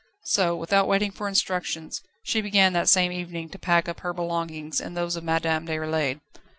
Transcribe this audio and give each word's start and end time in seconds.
So, 0.25 0.55
without 0.55 0.87
waiting 0.87 1.11
for 1.11 1.27
instructions, 1.27 2.01
she 2.23 2.41
began 2.41 2.73
that 2.73 2.89
same 2.89 3.11
evening 3.11 3.49
to 3.49 3.59
pack 3.59 3.87
up 3.87 3.99
her 3.99 4.13
belongings 4.13 4.81
and 4.81 4.97
those 4.97 5.15
of 5.15 5.23
Madame 5.23 5.67
Déroulède. 5.67 6.21